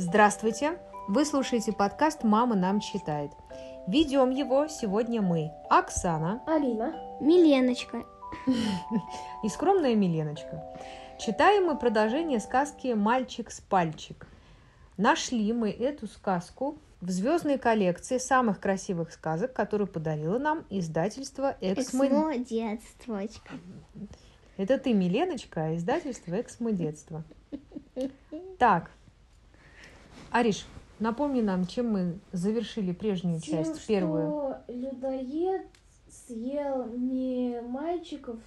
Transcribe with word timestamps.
Здравствуйте! 0.00 0.78
Вы 1.08 1.24
слушаете 1.24 1.72
подкаст 1.72 2.22
«Мама 2.22 2.54
нам 2.54 2.78
читает». 2.78 3.32
Ведем 3.88 4.30
его 4.30 4.68
сегодня 4.68 5.20
мы, 5.22 5.50
Оксана 5.68 6.40
Алина. 6.46 6.94
Миленочка. 7.20 8.04
и 9.42 9.48
скромная 9.48 9.96
Миленочка. 9.96 10.62
Читаем 11.18 11.64
мы 11.64 11.76
продолжение 11.76 12.38
сказки 12.38 12.92
«Мальчик 12.92 13.50
с 13.50 13.60
пальчик». 13.60 14.28
Нашли 14.96 15.52
мы 15.52 15.68
эту 15.68 16.06
сказку 16.06 16.78
в 17.00 17.10
звездной 17.10 17.58
коллекции 17.58 18.18
самых 18.18 18.60
красивых 18.60 19.10
сказок, 19.12 19.52
которую 19.52 19.88
подарило 19.88 20.38
нам 20.38 20.64
издательство 20.70 21.56
«Эксмо». 21.60 22.06
Эксмо 22.06 22.38
детствочка. 22.38 23.50
Это 24.58 24.78
ты, 24.78 24.92
Миленочка, 24.92 25.64
а 25.64 25.74
издательство 25.74 26.40
«Эксмо 26.40 26.70
детство». 26.70 27.24
Так, 28.60 28.92
Ариш, 30.30 30.66
напомни 30.98 31.40
нам, 31.40 31.66
чем 31.66 31.90
мы 31.92 32.18
завершили 32.32 32.92
прежнюю 32.92 33.40
Тем, 33.40 33.64
часть, 33.64 33.86
первую. 33.86 34.28
что 34.28 34.72
людоед 34.72 35.66
съел 36.08 36.86
не 36.86 37.60
мальчиков 37.62 38.38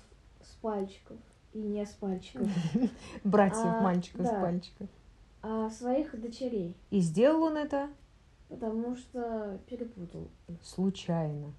с 0.43 0.55
пальчиков 0.61 1.17
и 1.53 1.59
не 1.59 1.85
с 1.85 1.89
пальчиков, 1.91 2.47
Братьев 3.23 3.65
А, 3.65 3.81
мальчика 3.81 4.23
с 4.23 4.29
да. 4.29 4.39
пальчика. 4.41 4.87
а 5.41 5.69
своих 5.69 6.19
дочерей, 6.19 6.75
И 6.91 6.99
сделал 6.99 7.43
он 7.43 7.57
это 7.57 7.89
потому 8.49 8.95
что 8.97 9.59
перепутал. 9.67 10.27
случайно. 10.61 11.53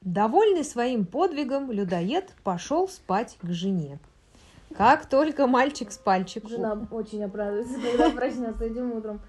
Довольный 0.00 0.64
своим 0.64 1.04
подвигом, 1.04 1.70
людоед 1.72 2.34
пошел 2.44 2.88
спать 2.88 3.36
к 3.42 3.48
жене. 3.50 3.98
Как 4.76 5.06
только 5.06 5.46
мальчик 5.46 5.90
с 5.90 5.98
пальчик... 5.98 6.48
Жена 6.48 6.86
очень 6.90 7.24
обрадуется, 7.24 7.74
когда 7.80 8.10
проснется 8.10 8.64
этим 8.64 8.92
утром. 8.92 9.20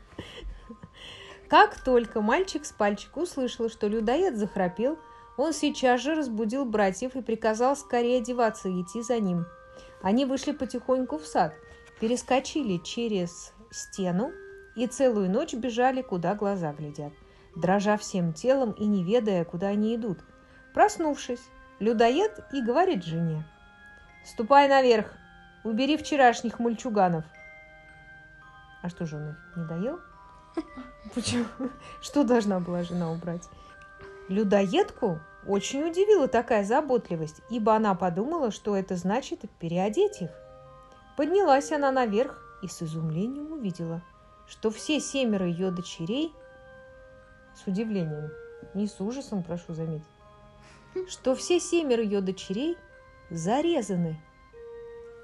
Как 1.47 1.81
только 1.83 2.21
мальчик 2.21 2.65
с 2.65 2.71
пальчик 2.71 3.17
услышал, 3.17 3.69
что 3.69 3.87
людоед 3.87 4.37
захрапел, 4.37 4.99
он 5.37 5.53
сейчас 5.53 6.01
же 6.01 6.13
разбудил 6.13 6.65
братьев 6.65 7.15
и 7.15 7.21
приказал 7.21 7.75
скорее 7.75 8.19
одеваться 8.19 8.69
и 8.69 8.81
идти 8.81 9.01
за 9.01 9.19
ним. 9.19 9.45
Они 10.01 10.25
вышли 10.25 10.51
потихоньку 10.51 11.17
в 11.17 11.25
сад, 11.25 11.53
перескочили 11.99 12.77
через 12.77 13.53
стену 13.71 14.31
и 14.75 14.85
целую 14.85 15.29
ночь 15.29 15.53
бежали, 15.53 16.01
куда 16.01 16.35
глаза 16.35 16.73
глядят, 16.73 17.13
дрожа 17.55 17.97
всем 17.97 18.33
телом 18.33 18.71
и 18.71 18.85
не 18.85 19.03
ведая, 19.03 19.43
куда 19.45 19.67
они 19.67 19.95
идут. 19.95 20.19
Проснувшись, 20.73 21.41
людоед 21.79 22.39
и 22.53 22.61
говорит 22.61 23.03
жене, 23.03 23.43
«Ступай 24.23 24.67
наверх, 24.67 25.15
убери 25.69 25.97
вчерашних 25.97 26.59
мульчуганов». 26.59 27.23
А 28.81 28.89
что 28.89 29.05
же 29.05 29.17
он 29.17 29.29
их 29.29 29.37
не 29.55 29.65
доел? 29.65 29.99
Почему? 31.13 31.45
Что 32.01 32.23
должна 32.23 32.59
была 32.59 32.83
жена 32.83 33.11
убрать? 33.11 33.47
Людоедку 34.27 35.19
очень 35.45 35.83
удивила 35.83 36.27
такая 36.27 36.63
заботливость, 36.63 37.41
ибо 37.49 37.75
она 37.75 37.95
подумала, 37.95 38.51
что 38.51 38.75
это 38.75 38.95
значит 38.95 39.41
переодеть 39.59 40.21
их. 40.21 40.29
Поднялась 41.17 41.71
она 41.71 41.91
наверх 41.91 42.39
и 42.61 42.67
с 42.67 42.81
изумлением 42.81 43.53
увидела, 43.53 44.01
что 44.47 44.69
все 44.69 44.99
семеро 44.99 45.47
ее 45.47 45.71
дочерей, 45.71 46.33
с 47.55 47.67
удивлением, 47.67 48.31
не 48.73 48.87
с 48.87 48.99
ужасом, 49.01 49.43
прошу 49.43 49.73
заметить, 49.73 50.05
что 51.09 51.35
все 51.35 51.59
семеро 51.59 52.03
ее 52.03 52.21
дочерей 52.21 52.77
зарезаны. 53.29 54.21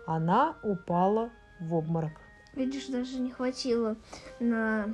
Она 0.05 0.55
упала 0.63 1.31
в 1.59 1.73
обморок. 1.73 2.11
Видишь, 2.53 2.87
даже 2.87 3.19
не 3.19 3.31
хватило 3.31 3.95
на... 4.39 4.93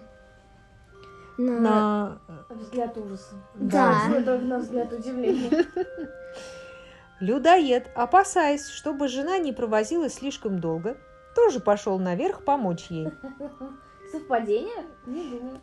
На... 1.37 1.59
На... 1.59 2.21
Взгляд 2.49 2.97
ужаса. 2.97 3.35
Да. 3.55 4.09
Только 4.09 4.37
на 4.37 4.59
взгляд 4.59 4.91
удивления. 4.93 5.65
Людоед, 7.19 7.89
опасаясь, 7.95 8.67
чтобы 8.67 9.07
жена 9.07 9.37
не 9.37 9.53
провозилась 9.53 10.15
слишком 10.15 10.59
долго, 10.59 10.97
тоже 11.35 11.59
пошел 11.59 11.99
наверх 11.99 12.43
помочь 12.43 12.87
ей. 12.89 13.09
Совпадение? 14.11 14.85
Не 15.05 15.23
думаю. 15.29 15.59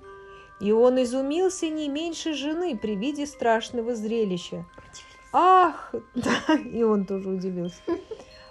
И 0.60 0.72
он 0.72 1.03
изумился 1.03 1.69
не 1.69 1.88
меньше 1.88 2.34
жены 2.34 2.76
при 2.76 2.97
виде 2.97 3.26
страшного 3.26 3.94
зрелища. 3.94 4.64
«Ах!» 5.32 5.94
Да, 6.14 6.54
и 6.54 6.82
он 6.82 7.06
тоже 7.06 7.28
удивился. 7.28 7.81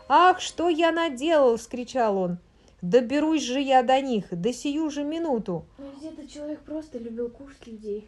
«Ах, 0.10 0.40
что 0.40 0.70
я 0.70 0.92
наделал!»– 0.92 1.58
вскричал 1.58 2.18
он. 2.18 2.38
«Доберусь 2.82 3.44
же 3.44 3.60
я 3.60 3.84
до 3.84 4.00
них, 4.02 4.26
до 4.32 4.54
сию 4.54 4.90
же 4.90 5.04
минуту!» 5.04 5.66
Ну, 5.78 5.86
ведь 5.96 6.14
этот 6.14 6.30
человек 6.30 6.60
просто 6.62 7.00
любил 7.00 7.30
кушать 7.30 7.68
людей. 7.68 8.08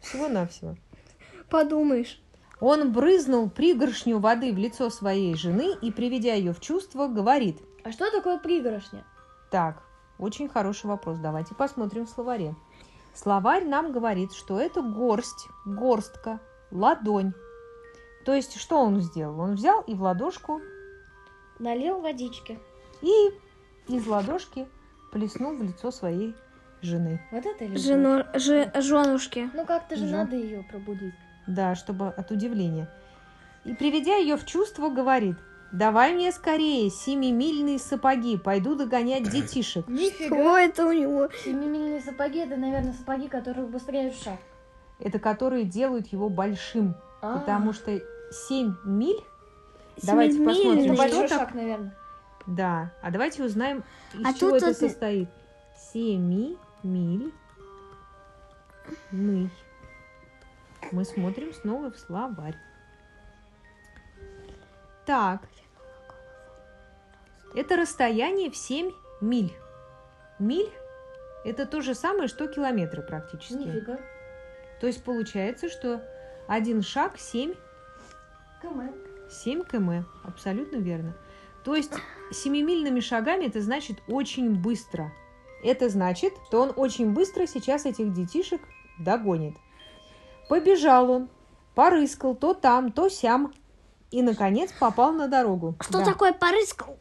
Всего-навсего. 0.00 0.76
Подумаешь. 1.50 2.22
Он 2.60 2.92
брызнул 2.92 3.50
пригоршню 3.50 4.18
воды 4.18 4.52
в 4.52 4.58
лицо 4.58 4.88
своей 4.88 5.34
жены 5.34 5.74
и, 5.82 5.90
приведя 5.90 6.34
ее 6.34 6.54
в 6.54 6.60
чувство, 6.60 7.06
говорит. 7.06 7.58
А 7.84 7.92
что 7.92 8.10
такое 8.10 8.38
пригоршня? 8.38 9.04
Так, 9.50 9.82
очень 10.18 10.48
хороший 10.48 10.86
вопрос. 10.86 11.18
Давайте 11.18 11.54
посмотрим 11.54 12.06
в 12.06 12.10
словаре. 12.10 12.54
Словарь 13.14 13.66
нам 13.66 13.92
говорит, 13.92 14.32
что 14.32 14.58
это 14.58 14.80
горсть, 14.80 15.48
горстка, 15.64 16.40
ладонь. 16.70 17.32
То 18.24 18.34
есть, 18.34 18.58
что 18.58 18.78
он 18.80 19.00
сделал? 19.00 19.38
Он 19.40 19.54
взял 19.54 19.82
и 19.82 19.94
в 19.94 20.02
ладошку, 20.02 20.60
Налил 21.58 22.00
водички. 22.00 22.58
и 23.02 23.30
из 23.88 24.06
ладошки 24.06 24.66
плеснул 25.12 25.56
в 25.56 25.62
лицо 25.62 25.90
своей 25.90 26.34
жены. 26.82 27.20
Вот 27.30 27.46
это 27.46 27.64
любовь. 27.64 27.80
Жену... 27.80 28.24
Же... 28.34 28.70
Женушки. 28.80 29.50
Ну 29.54 29.64
как-то 29.64 29.96
же 29.96 30.06
Жен- 30.06 30.18
надо 30.18 30.36
ее 30.36 30.64
пробудить. 30.70 31.14
Да, 31.46 31.74
чтобы 31.74 32.08
от 32.08 32.30
удивления. 32.30 32.90
И, 33.64 33.74
приведя 33.74 34.16
ее 34.16 34.36
в 34.36 34.44
чувство, 34.44 34.88
говорит, 34.88 35.36
«Давай 35.72 36.14
мне 36.14 36.32
скорее 36.32 36.90
семимильные 36.90 37.78
сапоги, 37.78 38.36
пойду 38.36 38.74
догонять 38.74 39.28
детишек». 39.30 39.86
Что 39.86 40.56
это 40.58 40.86
у 40.86 40.92
него? 40.92 41.28
Семимильные 41.44 42.00
сапоги 42.00 42.40
это, 42.40 42.56
наверное, 42.56 42.92
сапоги, 42.92 43.28
которые 43.28 43.66
быстрее 43.66 44.10
в 44.10 44.14
шаг. 44.16 44.38
Это 44.98 45.18
которые 45.18 45.64
делают 45.64 46.08
его 46.08 46.28
большим, 46.28 46.94
А, 47.22 47.38
потому 47.38 47.72
что 47.72 48.00
7 48.48 48.74
миль 48.84 49.20
Давайте 50.02 50.44
посмотрим, 50.44 50.84
что 50.94 51.02
большой 51.02 51.28
так- 51.28 51.38
шаг, 51.40 51.54
наверное. 51.54 51.94
Да, 52.46 52.92
а 53.02 53.10
давайте 53.10 53.42
узнаем, 53.42 53.82
из 54.14 54.24
А 54.24 54.32
чего 54.32 54.50
тут 54.50 54.58
это 54.58 54.66
вот- 54.66 54.76
состоит. 54.76 55.28
Семи 55.92 56.56
миль 56.82 57.32
ный. 59.10 59.50
Мы 60.92 61.04
смотрим 61.04 61.52
снова 61.52 61.90
в 61.90 61.98
словарь. 61.98 62.56
Так. 65.04 65.42
Это 67.54 67.76
расстояние 67.76 68.50
в 68.50 68.56
7 68.56 68.92
миль. 69.20 69.52
Миль– 70.38 70.70
это 71.44 71.64
то 71.66 71.80
же 71.80 71.94
самое, 71.94 72.28
что 72.28 72.46
километры 72.48 73.02
практически. 73.02 73.54
Нифига. 73.54 73.98
То 74.80 74.86
есть 74.86 75.02
получается, 75.02 75.68
что 75.68 76.02
один 76.48 76.82
шаг 76.82 77.18
7 77.18 77.54
Км. 78.60 78.92
7 79.30 79.64
км, 79.64 80.04
абсолютно 80.24 80.76
верно. 80.76 81.14
То 81.64 81.74
есть 81.74 81.92
семимильными 82.32 83.00
шагами 83.00 83.44
это 83.44 83.60
значит 83.60 83.98
очень 84.08 84.54
быстро. 84.54 85.12
Это 85.64 85.88
значит, 85.88 86.32
что 86.46 86.62
он 86.62 86.72
очень 86.76 87.12
быстро 87.12 87.46
сейчас 87.46 87.86
этих 87.86 88.12
детишек 88.12 88.60
догонит. 88.98 89.56
Побежал 90.48 91.10
он, 91.10 91.28
порыскал 91.74 92.34
то 92.36 92.54
там, 92.54 92.92
то 92.92 93.08
сям, 93.08 93.52
и, 94.10 94.22
наконец, 94.22 94.72
попал 94.72 95.12
на 95.12 95.28
дорогу. 95.28 95.74
Что 95.80 95.98
Да, 95.98 96.04
такое 96.04 96.32
порыскал? 96.32 96.96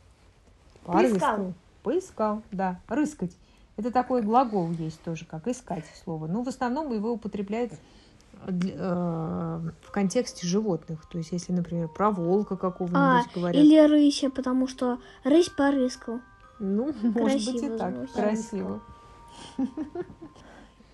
порыскал. 0.83 1.53
Поискал, 1.83 2.41
да, 2.51 2.79
рыскать. 2.87 3.31
Это 3.77 3.91
такой 3.91 4.21
глагол 4.21 4.71
есть 4.71 5.01
тоже, 5.03 5.25
как 5.25 5.47
искать 5.47 5.85
слово. 6.03 6.27
Но 6.27 6.41
в 6.41 6.47
основном 6.47 6.91
его 6.91 7.11
употребляют 7.11 7.73
в 8.45 9.91
контексте 9.91 10.45
животных. 10.47 11.05
То 11.09 11.17
есть, 11.17 11.31
если, 11.31 11.51
например, 11.51 11.87
про 11.87 12.11
волка 12.11 12.53
А, 12.53 12.57
какого-нибудь 12.57 13.33
говорят. 13.33 13.55
или 13.63 13.79
рыся, 13.79 14.29
потому 14.29 14.67
что 14.67 14.99
рысь 15.23 15.49
порыскал. 15.49 16.19
Ну, 16.59 16.93
может 17.01 17.45
быть 17.45 17.63
и 17.63 17.67
Красиво 17.67 17.77
так, 17.77 17.95
звучит. 17.95 18.15
красиво. 18.15 18.81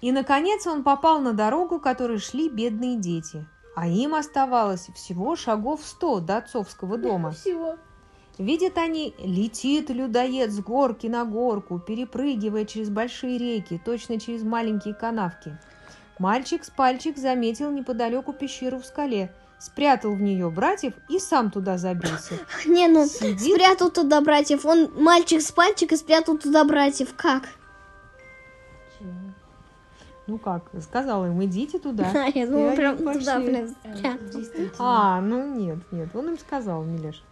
И, 0.02 0.12
наконец, 0.12 0.66
он 0.66 0.84
попал 0.84 1.20
на 1.20 1.34
дорогу, 1.34 1.80
которой 1.80 2.18
шли 2.18 2.50
бедные 2.50 2.98
дети. 2.98 3.46
А 3.76 3.88
им 3.88 4.16
оставалось 4.16 4.88
всего 4.96 5.36
шагов 5.36 5.82
сто 5.84 6.20
до 6.20 6.38
отцовского 6.38 6.98
дома. 6.98 7.32
Всего. 7.32 7.76
Видят 8.38 8.78
они, 8.78 9.14
летит 9.20 9.90
людоед 9.92 10.52
с 10.52 10.60
горки 10.60 11.06
на 11.08 11.26
горку, 11.26 11.80
перепрыгивая 11.80 12.66
через 12.66 12.90
большие 12.90 13.38
реки, 13.38 13.80
точно 13.84 14.20
через 14.20 14.42
маленькие 14.42 14.96
канавки. 14.96 15.60
Мальчик 16.22 16.64
с 16.64 16.70
пальчик 16.70 17.18
заметил 17.18 17.72
неподалеку 17.72 18.32
пещеру 18.32 18.78
в 18.78 18.86
скале, 18.86 19.34
спрятал 19.58 20.14
в 20.14 20.22
нее 20.22 20.52
братьев 20.52 20.94
и 21.10 21.18
сам 21.18 21.50
туда 21.50 21.80
забился. 21.80 22.36
Не, 22.68 22.88
ну, 22.88 23.08
Сидит. 23.08 23.56
спрятал 23.56 23.90
туда 23.90 24.22
братьев. 24.22 24.64
Он 24.64 24.92
мальчик 24.94 25.42
с 25.42 25.52
пальчик 25.52 25.94
и 25.94 25.98
спрятал 25.98 26.38
туда 26.38 26.64
братьев. 26.64 27.16
Как? 27.16 27.50
Ну 30.28 30.38
как, 30.38 30.70
сказал 30.84 31.26
им, 31.26 31.44
идите 31.44 31.80
туда. 31.80 32.12
Да, 32.14 32.26
я 32.36 32.44
И 32.44 32.46
думала, 32.46 32.76
прям 32.76 32.98
туда, 33.00 33.40
блин. 33.40 33.76
А, 34.78 35.22
ну 35.22 35.56
нет, 35.56 35.80
нет, 35.92 36.16
он 36.16 36.28
им 36.30 36.38
сказал, 36.38 36.84
Милеш. 36.84 37.24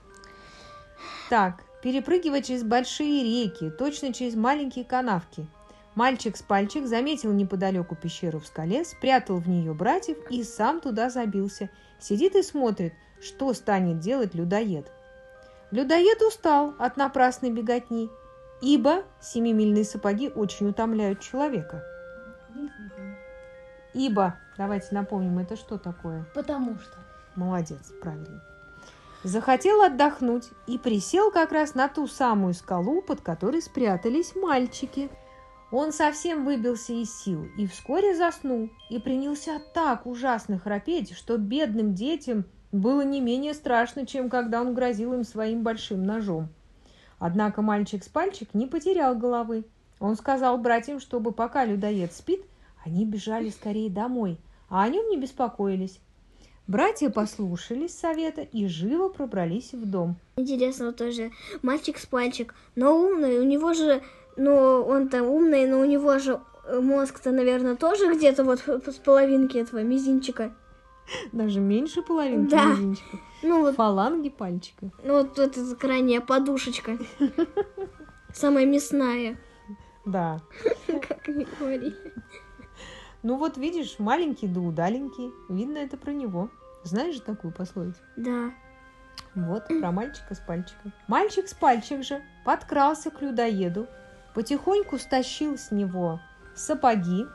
Так, 1.30 1.62
перепрыгивая 1.84 2.42
через 2.42 2.64
большие 2.64 3.24
реки, 3.24 3.70
точно 3.70 4.14
через 4.14 4.34
маленькие 4.34 4.84
канавки. 4.84 5.46
Мальчик 6.00 6.38
с 6.38 6.42
пальчик 6.42 6.88
заметил 6.88 7.34
неподалеку 7.34 7.94
пещеру 7.94 8.40
в 8.40 8.48
скале, 8.48 8.86
спрятал 8.86 9.40
в 9.40 9.50
нее 9.50 9.74
братьев 9.74 10.18
и 10.30 10.46
сам 10.46 10.80
туда 10.80 11.10
забился. 11.10 11.70
Сидит 12.00 12.38
и 12.38 12.42
смотрит, 12.42 12.94
что 13.20 13.54
станет 13.54 14.00
делать 14.00 14.34
людоед. 14.34 14.90
Людоед 15.72 16.22
устал 16.22 16.74
от 16.80 16.96
напрасной 16.96 17.52
беготни, 17.52 18.10
ибо 18.62 19.04
семимильные 19.20 19.84
сапоги 19.84 20.30
очень 20.30 20.70
утомляют 20.70 21.20
человека. 21.20 21.84
Ибо, 23.94 24.38
давайте 24.58 24.88
напомним, 24.92 25.38
это 25.40 25.58
что 25.58 25.78
такое? 25.78 26.26
Потому 26.34 26.80
что. 26.80 26.96
Молодец, 27.36 27.92
правильно. 28.02 28.42
Захотел 29.26 29.82
отдохнуть 29.82 30.48
и 30.66 30.78
присел 30.78 31.30
как 31.30 31.52
раз 31.52 31.76
на 31.76 31.90
ту 31.90 32.08
самую 32.08 32.54
скалу, 32.54 33.02
под 33.02 33.20
которой 33.20 33.62
спрятались 33.62 34.34
мальчики. 34.34 35.10
Он 35.72 35.92
совсем 35.92 36.46
выбился 36.46 36.94
из 36.94 37.14
сил 37.14 37.48
и 37.58 37.68
вскоре 37.68 38.16
заснул, 38.16 38.70
и 38.90 38.98
принялся 38.98 39.62
так 39.74 40.08
ужасно 40.08 40.58
храпеть, 40.58 41.16
что 41.16 41.38
бедным 41.38 41.94
детям 41.94 42.46
было 42.72 43.02
не 43.02 43.22
менее 43.22 43.54
страшно, 43.54 44.06
чем 44.06 44.30
когда 44.30 44.62
он 44.62 44.74
грозил 44.74 45.14
им 45.14 45.24
своим 45.24 45.64
большим 45.64 46.04
ножом. 46.04 46.50
Однако 47.20 47.62
мальчик 47.62 48.04
с 48.04 48.08
пальчик 48.08 48.54
не 48.54 48.66
потерял 48.66 49.16
головы. 49.16 49.66
Он 50.00 50.16
сказал 50.16 50.58
братьям, 50.58 51.00
чтобы 51.00 51.32
пока 51.32 51.66
людоед 51.66 52.14
спит, 52.14 52.42
они 52.84 53.06
бежали 53.06 53.50
скорее 53.50 53.90
домой, 53.90 54.40
а 54.70 54.84
о 54.84 54.90
нем 54.90 55.10
не 55.10 55.18
беспокоились. 55.18 56.00
Братья 56.68 57.10
послушались 57.10 57.98
совета 57.98 58.42
и 58.42 58.68
живо 58.68 59.10
пробрались 59.10 59.74
в 59.74 59.90
дом. 59.90 60.18
Интересно 60.38 60.94
тоже. 60.94 61.32
Мальчик 61.64 61.98
с 61.98 62.06
пальчик, 62.06 62.54
но 62.76 62.96
умный, 62.96 63.40
у 63.40 63.44
него 63.44 63.74
же, 63.74 64.02
ну, 64.40 64.84
он 64.88 65.10
там 65.10 65.26
умный, 65.28 65.68
но 65.68 65.80
у 65.80 65.86
него 65.86 66.18
же 66.20 66.40
э, 66.66 66.80
мозг-то, 66.80 67.32
наверное, 67.32 67.76
тоже 67.76 68.14
где-то 68.14 68.44
вот 68.44 68.60
с 68.68 68.96
половинки 68.96 69.58
этого 69.58 69.84
мизинчика. 69.84 70.54
Даже 71.32 71.60
меньше 71.60 72.02
половинки 72.02 72.52
Да. 72.52 72.66
мизинчика. 72.66 73.18
Ну, 73.44 73.62
вот, 73.62 73.76
Фаланги 73.76 74.30
пальчика. 74.30 74.92
ну, 75.04 75.14
вот 75.20 75.40
эта 75.40 75.76
крайняя 75.76 76.22
подушечка. 76.22 76.98
Самая 78.34 78.66
мясная, 78.66 79.38
Да. 80.06 80.40
как 80.88 81.28
они 81.30 81.48
говорили. 81.60 81.96
Ну 83.24 83.36
вот 83.36 83.58
видишь, 83.58 83.96
маленький 84.00 84.48
да 84.48 84.62
удаленький. 84.62 85.32
Видно, 85.50 85.80
это 85.80 85.98
про 85.98 86.12
него. 86.12 86.50
Знаешь 86.84 87.16
же 87.16 87.22
такую 87.22 87.54
пословицу? 87.54 88.00
Да. 88.16 88.52
Вот, 89.36 89.68
про 89.68 89.92
мальчика 89.92 90.34
с 90.36 90.40
пальчиком. 90.40 90.94
Мальчик 91.08 91.48
с 91.48 91.54
пальчик 91.54 92.04
же 92.04 92.22
подкрался 92.46 93.12
к 93.12 93.22
людоеду, 93.22 93.88
потихоньку 94.34 94.98
стащил 94.98 95.58
с 95.58 95.72
него 95.72 96.20
сапоги 96.56 97.26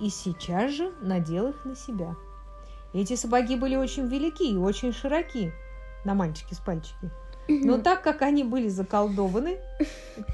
и 0.00 0.08
сейчас 0.08 0.72
же 0.72 0.92
надел 1.00 1.48
их 1.48 1.64
на 1.64 1.74
себя. 1.74 2.14
Эти 2.94 3.16
сапоги 3.16 3.56
были 3.56 3.76
очень 3.76 4.06
велики 4.06 4.44
и 4.44 4.56
очень 4.56 4.92
широки 4.92 5.52
на 6.04 6.14
мальчике 6.14 6.54
с 6.54 6.58
пальчики. 6.58 7.10
Но 7.48 7.78
так 7.78 8.02
как 8.02 8.22
они 8.22 8.44
были 8.44 8.68
заколдованы, 8.68 9.58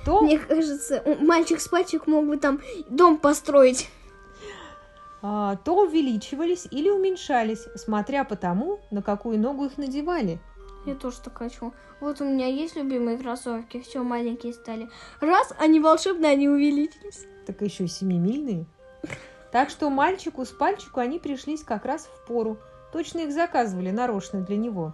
то 0.05 0.20
Мне 0.22 0.38
кажется, 0.38 1.02
мальчик 1.20 1.61
с 1.61 1.69
пальчик 1.69 2.06
мог 2.06 2.26
бы 2.26 2.37
там 2.37 2.60
дом 2.88 3.19
построить. 3.19 3.88
а, 5.22 5.56
то 5.56 5.84
увеличивались 5.84 6.67
или 6.70 6.90
уменьшались, 6.90 7.67
смотря 7.76 8.25
по 8.25 8.37
тому, 8.37 8.81
на 8.90 9.00
какую 9.00 9.38
ногу 9.38 9.67
их 9.67 9.78
надевали. 9.78 10.40
Я 10.86 10.94
тоже 10.94 11.16
так 11.22 11.38
хочу. 11.38 11.72
Вот 12.00 12.20
у 12.20 12.25
меня 12.25 12.46
есть 12.46 12.76
любимые 12.76 13.16
кроссовки, 13.16 13.81
все 13.81 14.02
маленькие 14.02 14.52
стали. 14.52 14.90
Раз, 15.20 15.54
они 15.58 15.81
волшебно, 15.81 16.28
они 16.28 16.48
увеличились. 16.48 17.26
Так 17.46 17.62
еще 17.62 17.86
семимильные. 17.88 18.66
Так 19.50 19.70
что 19.70 19.88
мальчику 19.88 20.44
с 20.44 20.50
пальчику 20.50 21.00
они 21.00 21.19
пришлись 21.19 21.62
как 21.62 21.84
раз 21.84 22.06
в 22.06 22.26
пору. 22.26 22.58
Точно 22.92 23.20
их 23.20 23.32
заказывали 23.32 23.90
нарочно 23.90 24.40
для 24.40 24.56
него. 24.56 24.92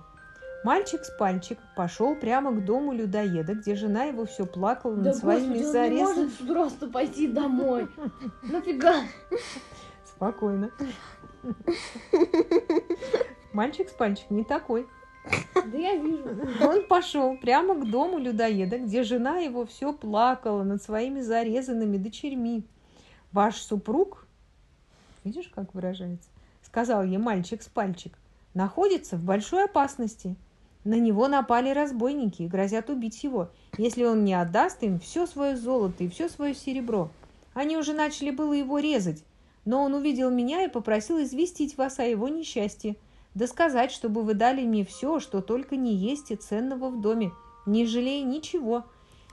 Мальчик 0.62 1.02
с 1.04 1.10
пальчик 1.16 1.58
пошел 1.74 2.14
прямо 2.14 2.52
к 2.52 2.64
дому 2.64 2.92
людоеда, 2.92 3.54
где 3.54 3.74
жена 3.74 4.04
его 4.04 4.26
все 4.26 4.44
плакала 4.44 4.94
Да 4.96 5.10
над 5.10 5.16
своими 5.16 5.58
господи, 5.58 5.58
он 5.58 5.64
не 5.64 5.72
зарезами. 5.72 6.24
может 6.24 6.48
просто 6.48 6.88
пойти 6.88 7.26
домой. 7.28 7.88
Нафига? 8.42 8.96
Спокойно. 10.04 10.70
Мальчик 13.54 13.88
с 13.88 13.92
пальчик 13.92 14.30
не 14.30 14.44
такой. 14.44 14.86
Да 15.24 15.78
я 15.78 15.96
вижу. 15.96 16.24
Он 16.62 16.86
пошел 16.86 17.36
прямо 17.36 17.74
к 17.74 17.88
дому 17.88 18.18
людоеда, 18.18 18.78
где 18.78 19.02
жена 19.02 19.38
его 19.38 19.66
все 19.66 19.92
плакала 19.92 20.62
над 20.62 20.82
своими 20.82 21.20
зарезанными 21.20 21.96
дочерьми. 21.96 22.64
Ваш 23.32 23.56
супруг, 23.56 24.26
видишь, 25.24 25.50
как 25.54 25.74
выражается, 25.74 26.28
сказал 26.62 27.04
ей 27.04 27.18
мальчик 27.18 27.62
с 27.62 27.68
пальчик, 27.68 28.18
находится 28.54 29.16
в 29.16 29.22
большой 29.22 29.64
опасности. 29.64 30.36
На 30.82 30.94
него 30.94 31.28
напали 31.28 31.70
разбойники 31.70 32.42
и 32.42 32.48
грозят 32.48 32.88
убить 32.88 33.22
его, 33.22 33.50
если 33.76 34.04
он 34.04 34.24
не 34.24 34.32
отдаст 34.32 34.82
им 34.82 34.98
все 34.98 35.26
свое 35.26 35.56
золото 35.56 36.04
и 36.04 36.08
все 36.08 36.28
свое 36.28 36.54
серебро. 36.54 37.10
Они 37.52 37.76
уже 37.76 37.92
начали 37.92 38.30
было 38.30 38.54
его 38.54 38.78
резать, 38.78 39.22
но 39.64 39.82
он 39.82 39.94
увидел 39.94 40.30
меня 40.30 40.64
и 40.64 40.70
попросил 40.70 41.22
известить 41.22 41.76
вас 41.76 41.98
о 41.98 42.04
его 42.04 42.28
несчастье, 42.28 42.96
да 43.34 43.46
сказать, 43.46 43.92
чтобы 43.92 44.22
вы 44.22 44.34
дали 44.34 44.64
мне 44.64 44.84
все, 44.84 45.20
что 45.20 45.40
только 45.40 45.76
не 45.76 45.94
есть 45.94 46.30
и 46.30 46.36
ценного 46.36 46.88
в 46.88 47.00
доме, 47.00 47.32
не 47.66 47.86
жалея 47.86 48.24
ничего, 48.24 48.84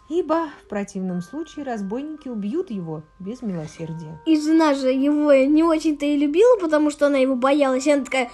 ибо 0.09 0.47
в 0.63 0.67
противном 0.69 1.21
случае 1.21 1.65
разбойники 1.65 2.29
убьют 2.29 2.69
его 2.69 3.03
без 3.19 3.41
милосердия. 3.41 4.19
И 4.25 4.39
жена 4.39 4.73
же 4.73 4.91
его 4.91 5.33
не 5.33 5.63
очень-то 5.63 6.05
и 6.05 6.17
любила, 6.17 6.59
потому 6.59 6.91
что 6.91 7.07
она 7.07 7.17
его 7.17 7.35
боялась. 7.35 7.87
И 7.87 7.91
она 7.91 8.05
такая, 8.05 8.29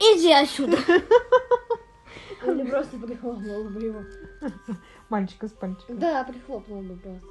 иди 0.00 0.32
отсюда. 0.32 0.78
Или 2.44 2.68
просто 2.68 2.98
прихлопнула 2.98 3.68
бы 3.68 3.80
его. 3.80 4.02
Мальчика 5.08 5.46
с 5.46 5.52
пальчиком. 5.52 5.98
Да, 5.98 6.24
прихлопнула 6.24 6.82
бы 6.82 6.96
просто. 6.96 7.26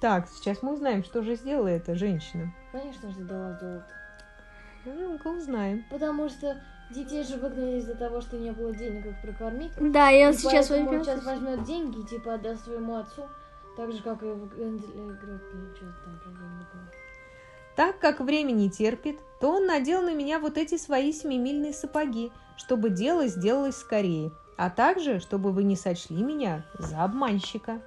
Так, 0.00 0.28
сейчас 0.34 0.62
мы 0.62 0.74
узнаем, 0.74 1.04
что 1.04 1.22
же 1.22 1.36
сделала 1.36 1.68
эта 1.68 1.94
женщина. 1.94 2.52
Конечно 2.72 3.10
же, 3.12 3.20
дала 3.20 3.56
золото. 3.58 4.01
Ну-ка 4.84 5.28
узнаем. 5.28 5.84
Потому 5.90 6.28
что 6.28 6.60
детей 6.90 7.24
же 7.24 7.36
выгнали 7.36 7.78
из-за 7.78 7.94
того, 7.94 8.20
что 8.20 8.36
не 8.38 8.50
было 8.50 8.74
денег 8.74 9.06
их 9.06 9.20
прокормить. 9.22 9.72
Да, 9.78 10.10
и 10.10 10.24
он 10.24 10.32
И 10.32 10.36
сейчас 10.36 10.70
он 10.70 10.86
сейчас 11.02 11.24
возьмет 11.24 11.64
деньги 11.64 12.00
и 12.00 12.06
типа 12.06 12.34
отдаст 12.34 12.64
своему 12.64 12.96
отцу. 12.96 13.28
Так 13.76 13.92
же, 13.92 14.02
как 14.02 14.22
и 14.22 14.26
в 14.26 14.56
деньги 14.56 14.86
было. 14.86 15.18
Так 17.74 17.98
как 18.00 18.20
время 18.20 18.52
не 18.52 18.70
терпит, 18.70 19.18
то 19.40 19.50
он 19.50 19.66
надел 19.66 20.02
на 20.02 20.14
меня 20.14 20.38
вот 20.38 20.58
эти 20.58 20.76
свои 20.76 21.12
семимильные 21.12 21.72
сапоги, 21.72 22.30
чтобы 22.56 22.90
дело 22.90 23.26
сделалось 23.28 23.76
скорее, 23.76 24.30
а 24.58 24.68
также, 24.68 25.20
чтобы 25.20 25.52
вы 25.52 25.64
не 25.64 25.76
сочли 25.76 26.22
меня 26.22 26.64
за 26.78 27.02
обманщика. 27.02 27.80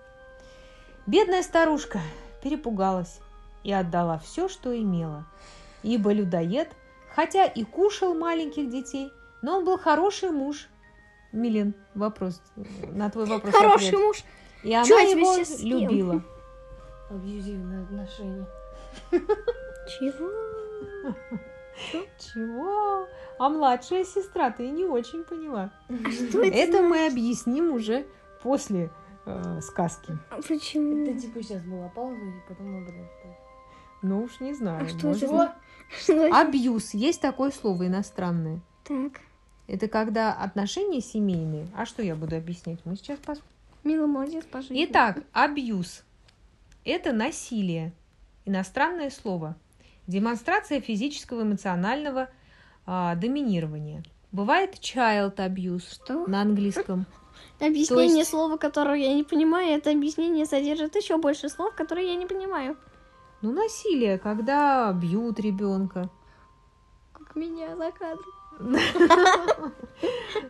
Бедная 1.05 1.43
старушка 1.43 1.99
перепугалась 2.41 3.19
и 3.63 3.71
отдала 3.71 4.17
все, 4.17 4.49
что 4.49 4.75
имела, 4.75 5.23
ибо 5.83 6.11
людоед, 6.11 6.69
хотя 7.15 7.45
и 7.45 7.63
кушал 7.63 8.13
маленьких 8.13 8.69
детей, 8.69 9.11
но 9.41 9.59
он 9.59 9.65
был 9.65 9.77
хороший 9.77 10.31
муж. 10.31 10.67
Милен, 11.31 11.73
вопрос 11.93 12.41
на 12.91 13.09
твой 13.09 13.25
вопрос. 13.25 13.53
Хороший 13.53 13.87
ответ. 13.87 14.01
муж. 14.01 14.23
И 14.63 14.73
она 14.73 14.85
Чё 14.85 14.97
я 14.97 15.11
тебе 15.11 15.21
его 15.21 15.79
любила. 15.79 16.23
Абьюзивные 17.09 17.83
отношения. 17.83 18.47
Чего? 19.11 21.13
Чего? 22.17 23.07
А 23.37 23.49
младшая 23.49 24.05
сестра 24.05 24.49
ты 24.49 24.69
не 24.69 24.85
очень 24.85 25.23
поняла. 25.23 25.71
Что 26.29 26.41
это? 26.41 26.57
Это 26.57 26.81
мы 26.81 27.07
объясним 27.07 27.73
уже 27.73 28.05
после 28.41 28.89
э, 29.25 29.61
сказки. 29.61 30.17
А 30.31 30.41
Почему? 30.41 31.03
Это 31.03 31.19
типа 31.19 31.43
сейчас 31.43 31.61
была 31.63 31.89
пауза, 31.89 32.15
и 32.15 32.47
потом 32.47 32.67
мы 32.67 32.85
будем 32.85 33.07
Ну 34.01 34.23
уж 34.23 34.39
не 34.39 34.53
знаю. 34.53 34.85
А 34.85 34.87
что 34.87 35.07
может 35.07 35.23
это? 35.23 35.55
Что? 36.01 36.27
Абьюз. 36.39 36.93
Есть 36.93 37.21
такое 37.21 37.51
слово 37.51 37.87
иностранное. 37.87 38.59
Так, 38.83 39.21
Это 39.67 39.87
когда 39.87 40.33
отношения 40.33 41.01
семейные. 41.01 41.67
А 41.75 41.85
что 41.85 42.01
я 42.03 42.15
буду 42.15 42.35
объяснять? 42.35 42.79
Мы 42.85 42.95
сейчас 42.95 43.17
посмотрим. 43.19 43.45
Мила, 43.83 44.07
молодец, 44.07 44.43
пожалуйста. 44.45 44.75
Итак, 44.77 45.23
абьюз. 45.31 46.03
Это 46.83 47.13
насилие. 47.13 47.93
Иностранное 48.45 49.09
слово. 49.09 49.55
Демонстрация 50.07 50.81
физического 50.81 51.41
эмоционального 51.43 52.29
а, 52.85 53.15
доминирования. 53.15 54.03
Бывает 54.31 54.75
child 54.75 55.35
abuse 55.37 55.83
Что? 55.93 56.27
на 56.27 56.41
английском. 56.41 57.05
Объяснение 57.59 58.19
есть- 58.19 58.29
слова, 58.31 58.57
которое 58.57 58.99
я 58.99 59.13
не 59.13 59.23
понимаю, 59.23 59.77
это 59.77 59.91
объяснение 59.91 60.45
содержит 60.45 60.95
еще 60.95 61.17
больше 61.17 61.49
слов, 61.49 61.73
которые 61.75 62.09
я 62.09 62.15
не 62.15 62.25
понимаю. 62.25 62.77
Ну, 63.45 63.51
насилие, 63.53 64.17
когда 64.17 64.91
бьют 64.91 65.39
ребенка. 65.39 66.09
Как 67.13 67.35
меня 67.35 67.75
за 67.77 67.91
кадром. 67.91 69.71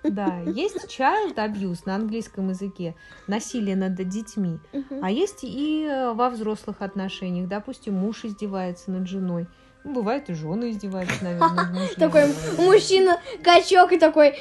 Да, 0.04 0.40
есть 0.46 0.86
child 0.88 1.36
abuse 1.36 1.82
на 1.86 1.96
английском 1.96 2.50
языке, 2.50 2.96
насилие 3.28 3.75
над 3.75 3.96
детьми, 3.96 4.60
а 5.02 5.12
есть 5.12 5.40
и 5.44 5.86
э, 5.86 6.14
во 6.14 6.30
взрослых 6.30 6.82
отношениях. 6.82 7.50
Допустим, 7.50 7.96
муж 7.96 8.24
издевается 8.24 8.92
над 8.92 9.08
женой. 9.08 9.48
Ну, 9.84 9.94
бывает, 9.94 10.30
и 10.30 10.34
жены 10.34 10.72
издеваются, 10.72 11.22
наверное. 11.24 11.90
Такой 11.98 12.28
мужчина 12.58 13.20
качок 13.44 13.92
и 13.92 14.00
такой. 14.00 14.36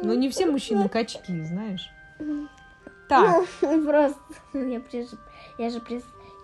Но 0.00 0.14
не 0.14 0.28
все 0.30 0.46
мужчины 0.46 0.88
качки, 0.88 1.44
знаешь. 1.44 1.90
Так, 3.08 3.46
Ну, 3.62 3.84
просто. 3.86 4.20
Я. 4.52 4.80
Я 5.58 5.70
же. 5.70 5.80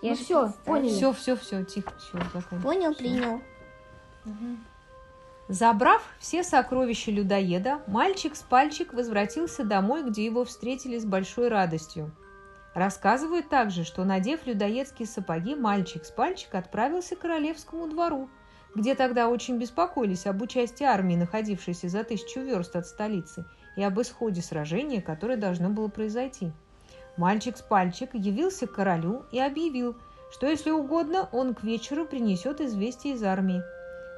Я 0.05 0.11
Ну 0.11 0.17
же 0.17 0.23
всё, 0.23 0.41
представила. 0.43 0.65
поняли. 0.77 0.93
все, 0.93 1.13
все, 1.13 1.35
все, 1.35 1.63
тихо, 1.63 1.93
все, 1.97 2.17
заканчивай. 2.33 2.61
Понял, 2.61 2.93
Всё. 2.93 2.99
принял. 2.99 3.41
Забрав 5.47 6.01
все 6.19 6.43
сокровища 6.43 7.11
людоеда, 7.11 7.81
мальчик 7.87 8.35
с 8.35 8.41
пальчик 8.41 8.93
возвратился 8.93 9.63
домой, 9.63 10.03
где 10.09 10.25
его 10.25 10.43
встретили 10.43 10.97
с 10.97 11.05
большой 11.05 11.49
радостью. 11.49 12.11
Рассказывают 12.73 13.47
также, 13.47 13.83
что, 13.83 14.03
надев 14.03 14.45
людоедские 14.47 15.07
сапоги, 15.07 15.55
мальчик 15.55 16.03
с 16.03 16.11
пальчик 16.11 16.55
отправился 16.55 17.15
к 17.15 17.19
королевскому 17.19 17.87
двору, 17.87 18.27
где 18.73 18.95
тогда 18.95 19.29
очень 19.29 19.57
беспокоились 19.57 20.25
об 20.25 20.41
участии 20.41 20.83
армии, 20.83 21.15
находившейся 21.15 21.87
за 21.89 22.03
тысячу 22.03 22.41
верст 22.41 22.75
от 22.75 22.87
столицы, 22.87 23.45
и 23.77 23.83
об 23.83 24.01
исходе 24.01 24.41
сражения, 24.41 25.01
которое 25.01 25.37
должно 25.37 25.69
было 25.69 25.87
произойти. 25.89 26.51
Мальчик 27.17 27.55
с 27.55 27.61
пальчик 27.61 28.09
явился 28.13 28.67
к 28.67 28.73
королю 28.73 29.25
и 29.31 29.39
объявил, 29.39 29.95
что 30.31 30.47
если 30.47 30.71
угодно, 30.71 31.29
он 31.31 31.53
к 31.53 31.63
вечеру 31.63 32.05
принесет 32.05 32.59
известие 32.59 33.13
из 33.13 33.23
армии. 33.23 33.63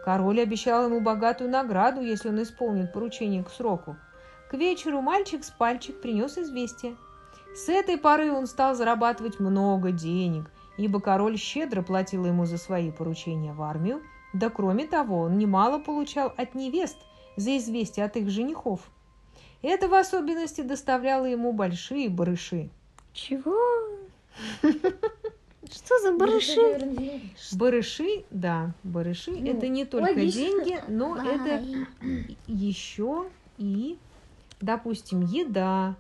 Король 0.04 0.42
обещал 0.42 0.86
ему 0.86 1.00
богатую 1.00 1.50
награду, 1.50 2.01
если 2.01 2.30
он 2.30 2.42
исполнит 2.42 2.94
поручение 2.94 3.44
к 3.44 3.50
сроку. 3.50 3.98
К 4.50 4.56
вечеру 4.56 5.01
мальчик 5.01 5.44
с 5.44 5.51
пальчик 5.51 6.01
принес 6.01 6.38
известие. 6.38 6.96
С 7.54 7.70
этой 7.70 7.98
поры 7.98 8.32
он 8.32 8.48
стал 8.48 8.74
зарабатывать 8.74 9.39
много 9.39 9.92
денег, 9.92 10.50
ибо 10.77 11.00
король 11.01 11.38
щедро 11.38 11.82
платил 11.82 12.25
ему 12.25 12.46
за 12.46 12.58
свои 12.58 12.92
поручения 12.92 13.54
в 13.54 13.62
армию, 13.62 14.01
да 14.34 14.50
кроме 14.50 14.88
того, 14.88 15.22
он 15.22 15.38
немало 15.38 15.80
получал 15.80 16.34
от 16.38 16.56
невест 16.56 16.98
за 17.36 17.58
известие 17.58 18.06
от 18.06 18.16
их 18.16 18.30
женихов. 18.30 18.80
Это 19.62 19.88
в 19.88 19.94
особенности 19.94 20.62
доставляло 20.62 21.25
ему 21.25 21.51
большие 21.51 22.10
барыши. 22.10 22.70
Чего? 23.17 23.57
Что 25.71 26.00
за 26.01 26.13
барыши? 26.13 27.25
Барыши, 27.53 28.25
да, 28.29 28.74
барыши 28.83 29.31
Ну, 29.31 29.51
это 29.57 29.67
не 29.67 29.86
только 29.86 30.09
логично. 30.12 30.39
деньги, 30.39 30.79
но 30.88 31.17
это 31.17 31.55
Ай. 31.55 32.38
еще 32.45 33.25
и, 33.57 33.97
допустим, 34.62 35.21
еда. 35.21 35.95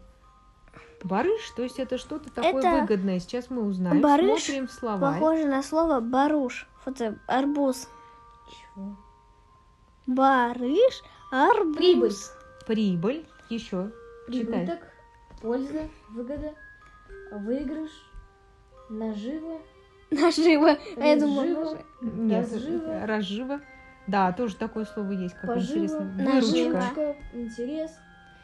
Барыш, 1.03 1.41
то 1.55 1.63
есть 1.63 1.79
это 1.79 1.97
что-то 1.97 2.29
такое 2.31 2.59
Это 2.59 2.81
выгодное. 2.81 3.19
Сейчас 3.19 3.49
мы 3.49 3.63
узнаем. 3.63 3.99
барыш 3.99 4.43
Смотрим 4.43 4.67
в 4.67 4.71
словарь. 4.71 5.13
Похоже 5.13 5.45
на 5.45 5.63
слово 5.63 5.99
баруш. 5.99 6.67
Вот 6.85 7.01
это 7.01 7.17
арбуз. 7.27 7.89
Чего? 8.75 8.95
Барыш, 10.05 11.01
арбуз. 11.31 11.77
Прибыль. 11.77 12.13
Прибыль. 12.67 13.25
Еще. 13.49 13.91
Читай. 14.27 14.45
Прибыток, 14.45 14.79
польза, 15.41 15.87
выгода, 16.09 16.53
выигрыш, 17.31 17.91
нажива, 18.89 19.59
Наживо. 20.09 20.77
А 20.95 21.05
я 21.05 21.19
думала, 21.19 21.43
нажи- 21.43 21.83
Нет, 22.01 22.49
разжива. 23.05 23.59
Да, 24.07 24.31
тоже 24.31 24.55
такое 24.55 24.85
слово 24.85 25.11
есть, 25.11 25.35
как 25.35 25.47
Пожива. 25.55 25.83
интересно. 25.83 26.11
Нажива. 26.17 26.69
Выручка. 26.69 26.87
ручка, 26.95 27.15
интерес, 27.33 27.91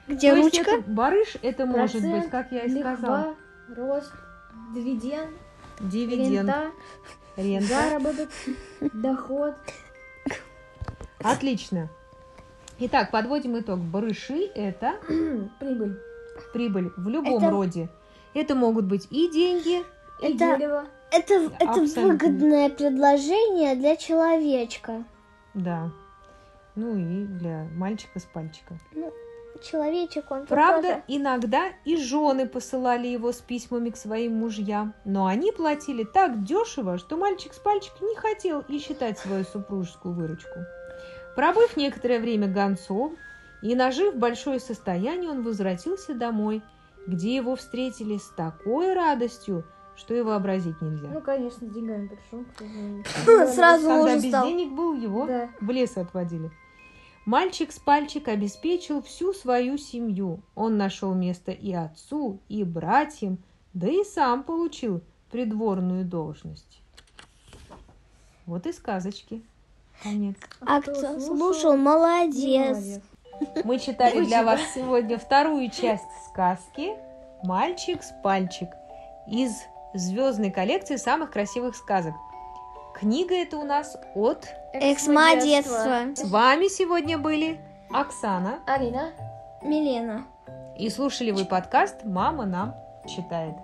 где 0.10 0.32
То 0.32 0.38
есть 0.40 0.58
ручка? 0.58 0.72
это 0.72 0.92
барыш, 0.92 1.38
это 1.42 1.66
может 1.66 1.94
процент, 2.02 2.22
быть, 2.24 2.30
как 2.32 2.52
я 2.52 2.64
и 2.66 2.70
сказала, 2.80 3.36
лихва, 3.70 3.86
рост, 3.88 4.14
дивиденд, 4.76 5.30
дивиденд, 5.80 6.30
рента, 6.50 6.72
рента. 7.38 7.68
заработок, 7.68 8.30
доход. 8.94 9.56
Отлично. 11.24 11.90
Итак, 12.80 13.12
подводим 13.12 13.58
итог. 13.58 13.80
Барыши– 13.80 14.48
это 14.56 14.96
Прибыль. 15.60 15.98
прибыль 16.54 16.92
в 16.98 17.08
любом 17.08 17.38
Это- 17.38 17.52
роде. 17.52 17.90
Это 18.34 18.56
могут 18.56 18.86
быть 18.86 19.08
и 19.12 19.30
деньги, 19.32 19.84
И 20.22 20.26
Это- 20.28 20.38
дерево. 20.58 20.86
Это, 21.12 21.34
это 21.60 21.70
Абсолютно. 21.70 22.02
выгодное 22.04 22.70
предложение 22.70 23.76
для 23.76 23.96
человечка. 23.96 25.04
да. 25.54 25.92
Ну 26.76 26.96
и 26.98 27.26
для 27.26 27.68
мальчика 27.76 28.20
с 28.20 28.24
пальчика. 28.24 28.80
Человечек, 29.62 30.32
он 30.32 30.48
Правда, 30.48 30.88
тоже- 30.88 31.04
иногда 31.08 31.66
и 31.86 31.96
жены 31.98 32.48
посылали 32.48 33.08
его 33.08 33.32
с 33.32 33.42
письмами 33.42 33.92
к 33.92 33.96
своим 33.98 34.34
мужьям, 34.38 34.94
но 35.06 35.28
они 35.28 35.52
платили 35.52 36.04
так 36.04 36.44
дешево, 36.44 36.98
что 36.98 37.16
мальчик 37.16 37.54
с 37.54 37.60
пальчик 37.60 37.94
не 38.02 38.16
хотел 38.16 38.62
и 38.62 38.80
считать 38.80 39.20
свою 39.20 39.44
супружескую 39.44 40.16
выручку. 40.16 40.60
Пробыв 41.36 41.78
некоторое 41.78 42.20
время 42.20 42.48
гонцом 42.48 43.16
и 43.62 43.76
нажив 43.76 44.16
большое 44.16 44.60
состояние, 44.60 45.30
он 45.30 45.44
возвратился 45.44 46.16
домой, 46.16 46.64
где 47.08 47.36
его 47.36 47.56
встретили 47.56 48.18
с 48.18 48.28
такой 48.30 48.94
радостью, 48.94 49.66
что 49.96 50.14
и 50.14 50.22
вообразить 50.22 50.82
нельзя. 50.82 51.08
Ну, 51.10 51.22
конечно, 51.22 51.68
с 51.68 51.72
деньгами 51.72 52.08
пришел. 52.08 52.44
Сразу 53.54 53.86
Когда 53.88 54.02
уже 54.04 54.16
без 54.16 54.28
стал. 54.30 54.48
денег 54.48 54.72
был, 54.74 54.94
его 54.96 55.26
Да. 55.28 55.50
в 55.62 55.70
лес 55.70 55.98
отводили. 55.98 56.52
Мальчик 57.26 57.72
с 57.72 57.80
пальчик 57.80 58.28
обеспечил 58.28 59.02
всю 59.02 59.34
свою 59.34 59.78
семью. 59.78 60.42
Он 60.56 60.78
нашел 60.78 61.14
место 61.14 61.52
и 61.52 61.72
отцу, 61.72 62.40
и 62.50 62.64
братьям, 62.64 63.38
да 63.74 63.88
и 63.88 64.04
сам 64.04 64.44
получил 64.44 65.02
придворную 65.32 66.04
должность. 66.06 66.82
Вот 68.46 68.68
и 68.68 68.74
сказочки. 68.74 69.42
Конец. 70.02 70.36
А 70.60 70.82
кто 70.82 71.20
слушал, 71.20 71.78
молодец. 71.78 72.76
Молодец. 72.78 73.02
Мы 73.64 73.80
читали 73.80 74.24
для 74.24 74.44
вас 74.44 74.60
сегодня 74.74 75.18
вторую 75.18 75.70
часть 75.70 76.04
сказки 76.28 76.96
«Мальчик 77.44 78.04
с 78.04 78.14
пальчик» 78.24 78.70
из 79.28 79.64
звездной 79.94 80.52
коллекции 80.52 80.96
самых 80.96 81.32
красивых 81.32 81.76
сказок. 81.76 82.14
Книга 82.94 83.36
эта 83.36 83.58
у 83.58 83.64
нас 83.64 83.98
от... 84.16 84.48
Эксма 84.74 85.36
детства. 85.36 86.14
С 86.16 86.30
вами 86.30 86.68
сегодня 86.68 87.18
были 87.18 87.60
Оксана. 87.92 88.60
Алина. 88.66 89.12
Милена. 89.62 90.26
И 90.78 90.90
слушали 90.90 91.32
вы 91.32 91.46
подкаст 91.46 92.04
«Мама 92.04 92.46
нам 92.46 92.76
читает». 93.08 93.56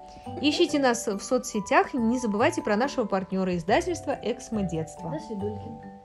Ищите 0.41 0.79
нас 0.79 1.07
в 1.07 1.19
соцсетях 1.19 1.93
и 1.93 1.97
не 1.97 2.19
забывайте 2.19 2.61
про 2.61 2.75
нашего 2.75 3.05
партнера 3.05 3.55
издательства 3.55 4.17
«Эксмо 4.21 4.63
детство». 4.63 5.09
До 5.09 5.19
свидульки. 5.19 5.98